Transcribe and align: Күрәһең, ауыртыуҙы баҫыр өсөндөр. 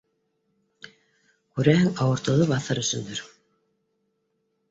Күрәһең, 1.57 1.91
ауыртыуҙы 2.05 2.47
баҫыр 2.53 2.81
өсөндөр. 2.85 3.21